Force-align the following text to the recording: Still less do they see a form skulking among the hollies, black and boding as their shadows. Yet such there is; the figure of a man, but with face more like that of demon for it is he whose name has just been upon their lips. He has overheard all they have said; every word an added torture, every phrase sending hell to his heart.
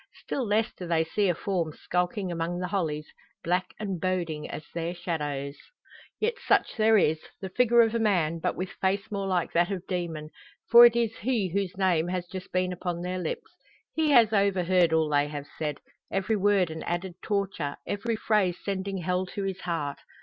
Still 0.23 0.43
less 0.47 0.73
do 0.73 0.87
they 0.87 1.03
see 1.03 1.29
a 1.29 1.35
form 1.35 1.73
skulking 1.73 2.31
among 2.31 2.57
the 2.57 2.65
hollies, 2.69 3.05
black 3.43 3.67
and 3.79 4.01
boding 4.01 4.49
as 4.49 4.63
their 4.73 4.95
shadows. 4.95 5.55
Yet 6.19 6.39
such 6.43 6.75
there 6.75 6.97
is; 6.97 7.19
the 7.39 7.49
figure 7.49 7.81
of 7.81 7.93
a 7.93 7.99
man, 7.99 8.39
but 8.39 8.55
with 8.55 8.71
face 8.81 9.11
more 9.11 9.27
like 9.27 9.53
that 9.53 9.71
of 9.71 9.85
demon 9.85 10.31
for 10.71 10.87
it 10.87 10.95
is 10.95 11.17
he 11.17 11.49
whose 11.49 11.77
name 11.77 12.07
has 12.07 12.25
just 12.25 12.51
been 12.51 12.73
upon 12.73 13.03
their 13.03 13.19
lips. 13.19 13.51
He 13.93 14.09
has 14.09 14.33
overheard 14.33 14.91
all 14.91 15.07
they 15.07 15.27
have 15.27 15.45
said; 15.59 15.77
every 16.11 16.35
word 16.35 16.71
an 16.71 16.81
added 16.81 17.13
torture, 17.21 17.75
every 17.85 18.15
phrase 18.15 18.57
sending 18.65 18.97
hell 19.03 19.27
to 19.27 19.43
his 19.43 19.59
heart. 19.61 19.99